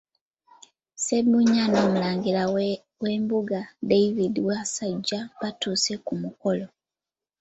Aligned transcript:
Ssebunnya 0.95 1.63
n’omulangira 1.67 2.43
w’embuga 3.03 3.59
David 3.89 4.33
Wassajja 4.47 5.19
batuuse 5.39 5.93
ku 6.05 6.13
mukolo. 6.21 6.65